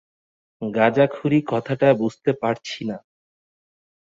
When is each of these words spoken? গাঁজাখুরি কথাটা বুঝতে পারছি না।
গাঁজাখুরি 0.61 1.39
কথাটা 1.47 1.87
বুঝতে 1.93 2.31
পারছি 2.41 2.81
না। 2.85 2.97